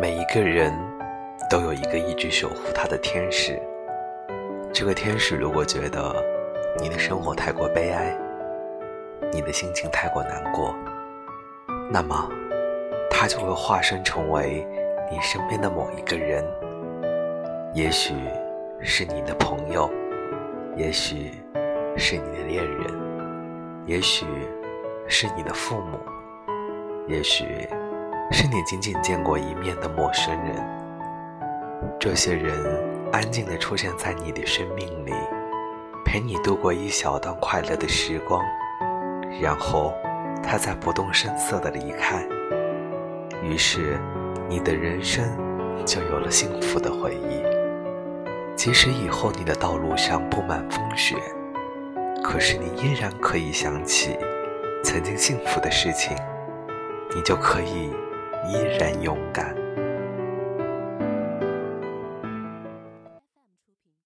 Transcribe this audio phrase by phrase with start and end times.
[0.00, 0.72] 每一个人
[1.50, 3.60] 都有一个一直守护他的天使。
[4.72, 6.14] 这个天使如果觉得
[6.80, 8.16] 你的生活太过悲哀，
[9.32, 10.72] 你的心情太过难过，
[11.90, 12.30] 那么
[13.10, 14.64] 他就会化身成为
[15.10, 16.44] 你身边的某一个人。
[17.74, 18.14] 也许
[18.80, 19.90] 是你的朋友，
[20.76, 21.32] 也许
[21.96, 24.24] 是你的恋人，也许
[25.08, 25.98] 是你的父母，
[27.08, 27.68] 也许
[28.30, 30.56] 是你仅仅见过一面的陌生人。
[31.98, 32.54] 这些人
[33.12, 35.12] 安静地出现在你的生命里，
[36.04, 38.42] 陪你度过一小段快乐的时光，
[39.40, 39.94] 然后
[40.42, 42.22] 他再不动声色地离开。
[43.42, 43.98] 于是，
[44.48, 45.24] 你的人生
[45.86, 47.42] 就有了幸福的回忆。
[48.56, 51.16] 即使以后你的道路上布满风雪，
[52.22, 54.18] 可是你依然可以想起
[54.82, 56.16] 曾经幸福的事情，
[57.14, 57.90] 你就可以
[58.46, 59.54] 依然勇敢。